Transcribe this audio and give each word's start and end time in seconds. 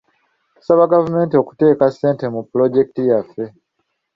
Tusaba 0.55 0.91
gavumenti 0.91 1.33
okuteeka 1.41 1.85
ssente 1.91 2.25
mu 2.33 2.41
pulojekiti 2.49 3.01
yaffe. 3.09 3.45